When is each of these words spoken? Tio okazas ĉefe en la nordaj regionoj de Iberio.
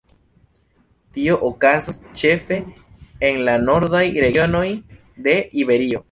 Tio 1.17 1.33
okazas 1.49 1.99
ĉefe 2.21 2.57
en 3.29 3.37
la 3.49 3.55
nordaj 3.67 4.03
regionoj 4.25 4.67
de 5.29 5.37
Iberio. 5.65 5.99